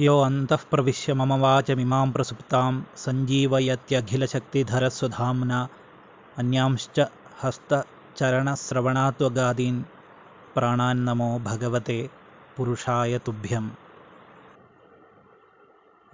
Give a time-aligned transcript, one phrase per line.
[0.00, 5.68] यो अन्तः प्रविश्य मम वाचमिमां प्रसुप्तां सञ्जीवयत्यखिलशक्तिधरस्वधाम्ना
[6.38, 7.00] अन्यांश्च
[7.42, 9.82] हस्तचरणश्रवणात्वगादीन्
[10.54, 12.10] प्राणान्नमो भगवते
[12.56, 13.70] पुरुषाय तुभ्यम्।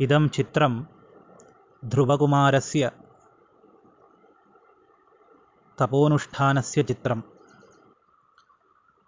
[0.00, 0.82] इदं चित्रं
[1.84, 2.90] ध्रुवकुमारस्य
[5.78, 7.22] तपोनुष्ठानस्य चित्रम्।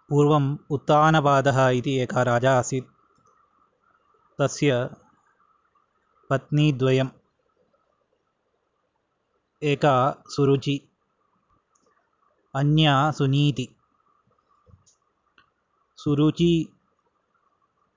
[0.09, 2.90] पूर्वम् उत्तानपादः इति एकः राजा आसीत्
[4.41, 4.89] तस्य
[6.29, 7.09] पत्नीद्वयम्
[9.63, 10.89] एका सुरुचि
[12.55, 13.75] अन्या सुनीति।
[15.97, 16.79] सुरुचि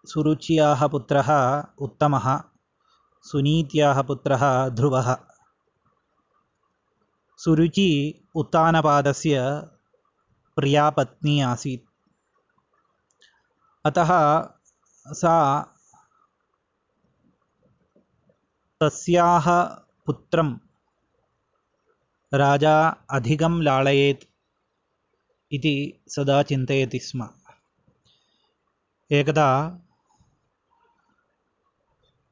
[0.06, 1.30] सुरुच्याः पुत्रः
[1.78, 2.42] उत्तमः
[3.22, 5.16] सुनीत्याः पुत्रः ध्रुवः।
[7.36, 9.40] सुरुचि उत्तानपादस्य
[10.56, 11.88] प्रिया पत्नी आसीत्।
[13.86, 14.10] अतः
[15.12, 15.34] सा
[18.84, 19.46] तस्याः
[20.06, 20.48] पुत्रं
[22.34, 24.24] राजा अधिकं लालयेत्
[25.52, 27.28] इति सदा चिन्तयति स्म।
[29.10, 29.48] एकदा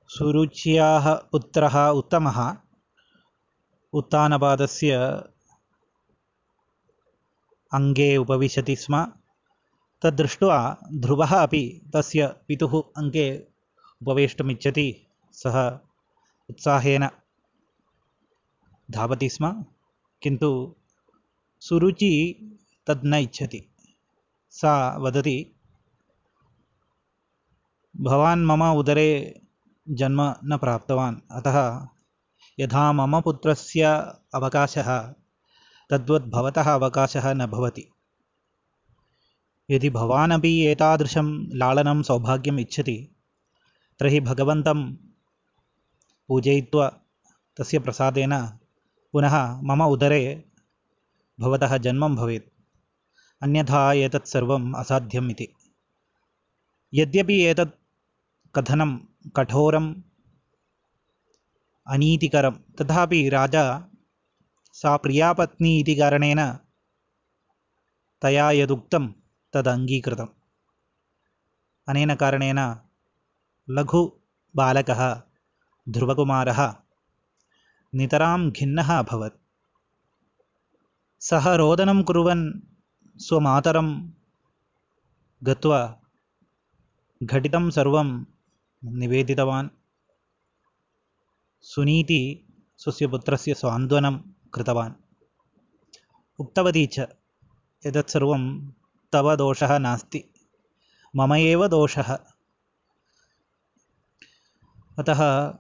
[0.09, 2.57] सुरुच्याः पुत्रः उत्तमः
[3.93, 4.97] उत्तानपादस्य
[7.75, 9.07] अङ्गे उपविशति स्म।
[10.03, 13.29] तद्दृष्ट्वा ध्रुवः अपि तस्य पितुः अङ्गे
[14.03, 15.79] उपवेष्टुमिच्छति। सः
[16.51, 17.09] उत्साहेन
[18.91, 19.65] धावति स्म
[20.23, 20.77] किन्तु
[21.61, 22.13] सुरुचि
[22.87, 23.75] तद् न इच्छति।
[24.51, 25.55] सा वदति
[27.97, 29.41] भवान् मम उदरे
[29.89, 31.87] जन्म न प्राप्तवान्। अतः
[32.61, 33.83] यथा मम पुत्रस्य
[34.35, 35.15] अवकाशः
[35.91, 37.89] तद्वत् भवतः अवकाशः न भवति।
[39.71, 43.17] यदि भवान् अपि एतादृशं लालनं सौभाग्यम् इच्छति
[43.99, 45.12] तर्हि भगवन्तं
[46.29, 46.89] पूजयित्वा
[47.57, 48.47] तस्य प्रसादेन
[49.13, 50.45] पुनः मम उदरे
[51.41, 52.53] भवतः जन्म भवेत्।
[53.43, 55.49] अन्यथा एतत् सर्वम् असाध्यम् इति।
[56.95, 57.79] यद्यपि एतत्
[58.55, 58.99] कथनं
[59.37, 59.95] कठोरम्,
[61.87, 63.85] अनीतिकरं, तथापि राजा
[64.73, 66.53] सा प्रियापत्नी इति कारणेन
[68.23, 69.13] तया यदुक्तं
[69.53, 70.27] तद्
[71.89, 72.77] अनेन कारणेन
[73.71, 75.23] लघुबालकः
[75.89, 76.75] ध्रुवकुमारः।
[77.95, 79.41] नितरां खिन्नः अभवत्।
[81.21, 82.53] सः रोदनं कुर्वन्
[83.17, 84.11] स्वमातरं
[85.43, 86.01] गत्वा
[87.23, 88.25] घटितं सर्वं
[88.85, 89.69] निवेदितवान्।
[91.63, 92.47] सुनीति
[92.79, 94.19] स्वस्य पुत्रस्य सान्त्वनं
[94.55, 94.93] कृतवान्।
[96.39, 97.01] उक्तवती च
[97.87, 98.69] एतत् सर्वं
[99.13, 100.25] तव दोषः नास्ति
[101.17, 102.19] मम एव दोषः।
[104.99, 105.55] अतः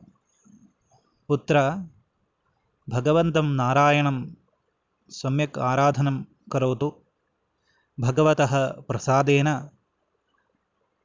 [1.33, 1.61] पुत्र
[2.89, 4.17] भगवन्तं नारायणं
[5.11, 6.17] सम्यक् आराधनं
[6.53, 6.93] करोतु।
[8.01, 9.49] भगवतः प्रसादेन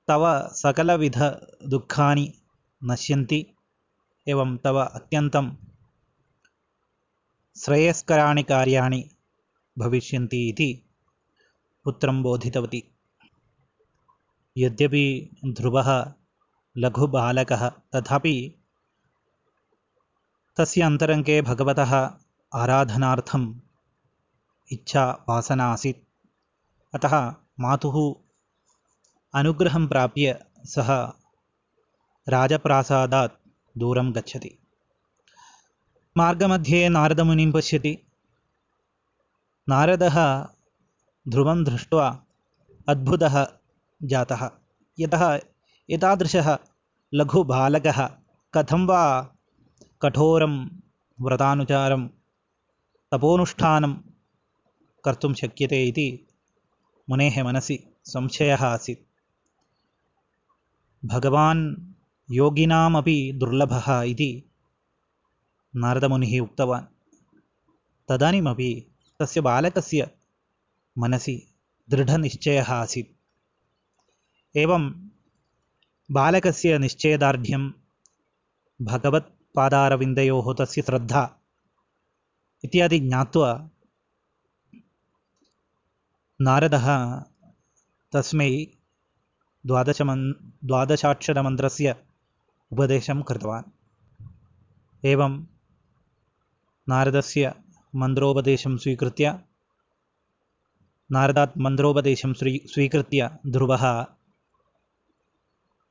[0.08, 2.34] तव सकलविधदुःखानि
[2.84, 3.40] नश्यन्ति
[4.28, 5.52] एवं तव अत्यन्तं
[7.56, 9.10] श्रेयस्कराणि कार्याणि
[9.78, 10.70] भविष्यन्ति इति
[11.84, 12.84] पुत्रं बोधितवती।
[14.58, 15.06] यद्यपि
[15.46, 16.14] ध्रुवः
[16.78, 18.36] लघुबालकः तथापि
[20.58, 22.12] तस्य अन्तरङ्गे भगवतः
[22.54, 23.56] आराधनार्थम्
[24.72, 25.98] इच्छा, वासना आसीत्।
[26.96, 28.16] अतः मातुः
[29.40, 31.12] अनुग्रहं प्राप्य सः
[32.30, 33.32] राजप्रासादात्
[33.78, 34.58] दूरं गच्छति।
[36.18, 37.98] मार्गमध्ये नारदमुनिं पश्यति।
[39.70, 40.46] नारदः
[41.28, 42.24] ध्रुवं दृष्ट्वा
[42.90, 43.48] अद्भुतः
[44.04, 44.52] जातः।
[45.00, 45.40] यतः
[45.90, 46.58] एतादृशः
[47.14, 48.10] लघुबालकः
[48.54, 49.34] कथं वा
[50.02, 50.66] कठोरं
[51.22, 52.08] व्रतानुचारं
[53.12, 53.94] तपोनुष्ठानं
[55.06, 56.28] कर्तुं शक्यते इति
[57.10, 59.00] मुनेः मनसि संशयः आसीत्।
[61.06, 61.76] भगवान्
[62.32, 64.44] योगिनामपि दुर्लभः इति
[65.76, 66.86] नारदमुनिः उक्तवान्।
[68.10, 70.12] तदानीमपि तस्य बालकस्य
[70.98, 71.48] मनसि
[71.90, 73.12] दृढनिश्चयः आसीत्।
[74.58, 75.10] एवं
[76.12, 77.72] बालकस्य निश्चयदार्ढ्यं
[79.58, 81.22] भगवत्पादारविन्दयोः तस्य श्रद्धा
[82.66, 83.50] इत्यादि ज्ञात्वा
[86.48, 86.86] नारदः
[88.14, 88.50] तस्मै
[89.66, 90.24] द्वादशमन्
[90.68, 91.96] द्वादशाक्षरमन्त्रस्य
[92.72, 93.72] उपदेशं कृतवान्।
[95.12, 95.34] एवं
[96.90, 97.54] नारदस्य
[98.02, 99.26] मन्त्रोपदेशं स्वीकृत्य
[101.18, 103.86] नारदात् मन्त्रोपदेशं स्वी स्वीकृत्य ध्रुवः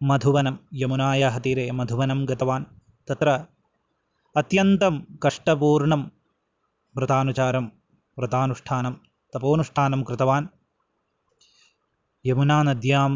[0.02, 2.70] मधुवनं यमुनायाः तीरे मधुवनं गतवान्।
[3.08, 3.55] तत्र
[4.40, 6.02] अत्यन्तं कष्टपूर्णं
[6.96, 7.66] व्रतानुचारं
[8.18, 8.94] व्रतानुष्ठानं
[9.34, 10.46] तपोनुष्ठानं कृतवान्।
[12.28, 13.12] यमुनानद्यां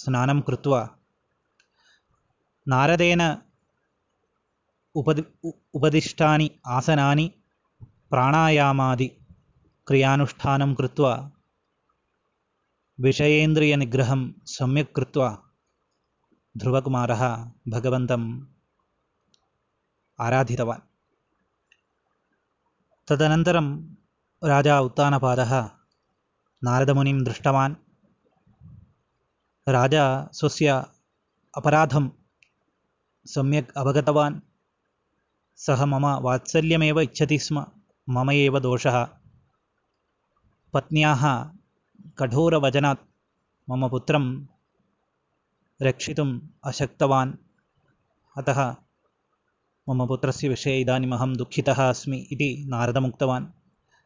[0.00, 0.80] स्नानं कृत्वा
[2.72, 3.22] नारदेन
[5.00, 5.22] उपदि
[5.78, 6.46] उपदिष्टानि
[6.76, 7.26] आसनानि
[8.10, 11.12] प्राणायामादिक्रियानुष्ठानं कृत्वा
[13.06, 14.22] विषयेन्द्रियनिग्रहं
[14.56, 15.28] सम्यक् कृत्वा
[16.60, 17.22] ध्रुवकुमारः
[17.76, 18.28] भगवन्तम्
[20.24, 20.84] आराधितवान्
[23.08, 23.66] तदनन्तरं
[24.42, 25.52] राजा उत्तानपादः
[26.66, 27.74] नारदमुनिं दृष्टवान्
[29.76, 30.04] राजा
[30.38, 30.68] स्वस्य
[31.60, 32.08] अपराधं
[33.34, 34.40] सम्यक् अवगतवान्
[35.66, 37.64] सः मम वात्सल्यमेव इच्छति स्म
[38.16, 38.98] मम एव दोषः
[40.74, 41.22] पत्न्याः
[42.18, 43.06] कठोरवचनात्
[43.68, 44.26] मम पुत्रं
[45.88, 46.34] रक्षितुम्
[46.70, 47.32] अशक्तवान्
[48.36, 48.60] अतः
[49.88, 53.46] मम पुत्रस्य विषये इदानीम् अहं दुःखितः अस्मि इति नारदमुक्तवान्।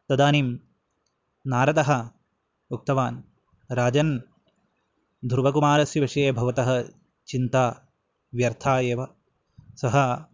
[0.09, 0.59] तदानीं
[1.47, 2.11] नारदः
[2.71, 3.23] उक्तवान्,
[3.73, 4.21] राजन्,
[5.25, 6.89] ध्रुवकुमारस्य विषये भवतः
[7.27, 7.93] चिन्ता
[8.35, 9.07] व्यर्था एव।
[9.77, 10.25] सः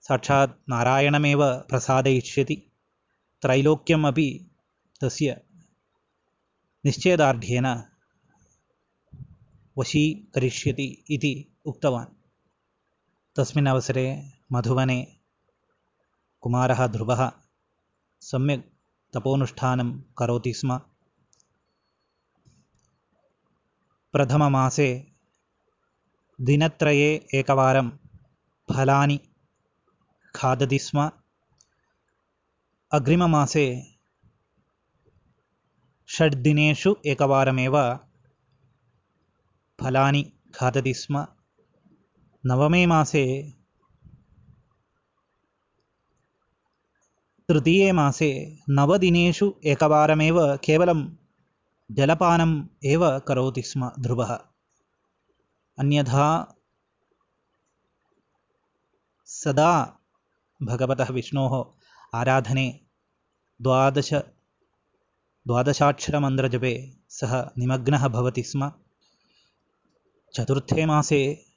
[0.00, 2.56] साक्षात् नारायणमेव प्रसादयिष्यति।
[3.42, 4.50] त्रैलोक्यम् अपि
[5.00, 5.40] तस्य
[6.84, 7.84] निश्चयदार्ढ्येन
[9.78, 12.19] वशीकरिष्यति इति उक्तवान्।
[13.40, 15.16] तस्मिन् अवसरे मधुवने
[16.40, 17.32] कुमारः ध्रुवः
[18.20, 18.66] सम्यक्
[19.14, 20.78] तपोनुष्ठानं करोति स्म।
[24.12, 25.12] प्रथममासे
[26.40, 27.90] दिनत्रये एकवारं
[28.70, 29.20] फलानि
[30.36, 31.10] खादति स्म।
[32.92, 33.96] अग्रिममासे
[36.08, 37.96] षड्दिनेषु एकवारमेव
[39.80, 41.26] फलानि खादति स्म।
[42.46, 43.54] नवमे मासे,
[47.48, 51.08] तृतीये मासे, नवदिनेषु एकवारमेव केवलं
[51.92, 54.38] जलपानम् एव करोति स्म ध्रुवः।
[55.78, 56.56] अन्यथा
[59.24, 59.98] सदा
[60.62, 61.64] भगवतः विष्णोः
[62.14, 62.80] आराधने
[63.62, 64.14] द्वादश,
[65.46, 68.72] द्वादशाक्षरमन्त्रजपे सः निमग्नः भवति स्म।
[70.34, 71.49] चतुर्थे मासे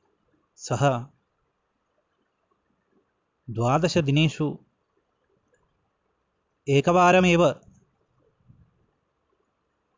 [0.56, 1.06] सः
[3.50, 4.58] द्वादशदिनेषु
[6.68, 7.62] एकवारमेव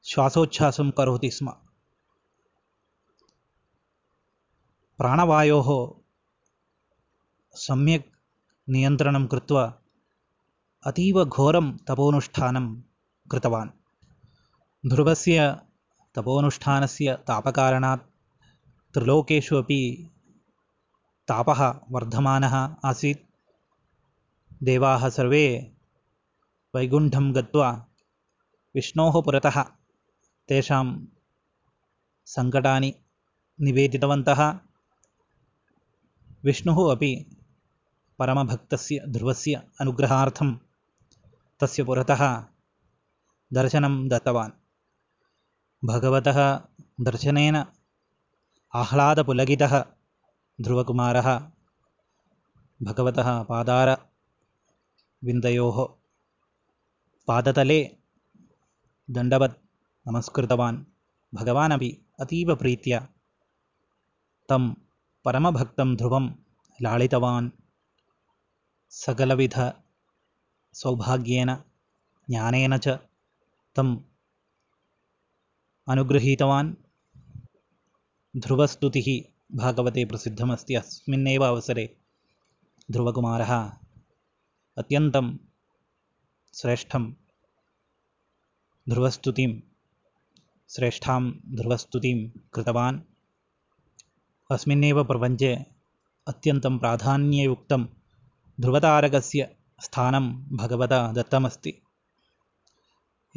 [0.03, 1.49] श्वासोच्छ्वासं करोति स्म।
[4.97, 5.69] प्राणवायोः
[7.55, 8.15] सम्यक्
[8.69, 9.81] नियन्त्रणं कृत्वा
[10.85, 12.81] अतीवघोरं तपोनुष्ठानं
[13.31, 13.69] कृतवान्।
[14.89, 15.55] ध्रुवस्य
[16.15, 18.03] तपोनुष्ठानस्य तापकारणात्
[18.93, 20.11] त्रिलोकेषु अपि
[21.27, 23.19] तापः वर्धमानः आसीत्।
[24.63, 25.73] देवाः सर्वे
[26.75, 27.85] वैकुण्ठं गत्वा
[28.75, 29.63] विष्णोः पुरतः
[30.47, 31.05] तेषां
[32.25, 32.95] सङ्कटानि
[33.61, 34.59] निवेदितवन्तः।
[36.43, 37.37] विष्णुः अपि
[38.19, 40.59] परमभक्तस्य, ध्रुवस्य अनुग्रहार्थं
[41.59, 42.43] तस्य पुरतः
[43.53, 44.51] दर्शनं दत्तवान्।
[45.85, 46.61] भगवतः
[47.01, 47.65] दर्शनेन
[50.61, 51.49] ध्रुवकुमारः
[52.83, 55.87] भगवतः पादारविन्दयोः
[57.27, 57.97] पादतले
[59.09, 59.57] दण्डवत्
[60.07, 60.85] नमस्कृतवान्।
[61.33, 63.07] भगवानपि अतीवप्रीत्या
[64.49, 64.73] तं
[65.25, 66.31] परमभक्तं ध्रुवं
[66.81, 67.49] लालितवान्।
[68.89, 71.57] सकलविधसौभाग्येन
[72.29, 72.87] ज्ञानेन च
[73.75, 73.97] तम्
[75.87, 76.73] अनुगृहीतवान्।
[78.37, 81.97] ध्रुवस्तुतिः भागवते प्रसिद्धमस्ति अस्मिन्नेव अवसरे
[82.91, 83.51] ध्रुवकुमारः
[84.77, 85.37] अत्यन्तं
[86.53, 87.13] श्रेष्ठं
[88.89, 89.61] ध्रुवस्तुतिं
[90.69, 92.99] श्रेष्ठां ध्रुवस्तुतिं कृतवान्।
[94.51, 95.65] अस्मिन्नेव प्रपञ्चे
[96.27, 97.85] अत्यन्तं प्राधान्ययुक्तं
[98.61, 101.81] ध्रुवतारकस्य स्थानं भगवता दत्तमस्ति।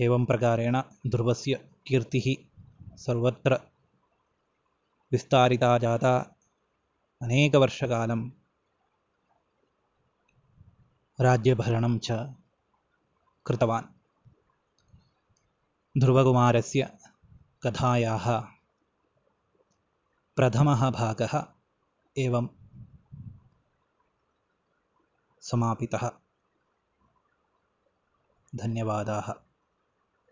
[0.00, 2.34] एवं प्रकारेण ध्रुवस्य कीर्तिः
[2.96, 3.60] सर्वत्र
[5.12, 6.16] विस्तारिता जाता
[7.22, 8.28] अनेकवर्षकालं
[11.20, 12.10] राज्यभरणं च
[13.46, 13.86] कृतवान्।
[16.00, 16.98] ध्रुवकुमारस्य
[17.62, 18.40] कथायाः
[20.36, 21.46] प्रथमः भागः
[22.18, 22.48] एवं
[25.42, 26.10] समापितः।
[28.54, 29.47] धन्यवादाः।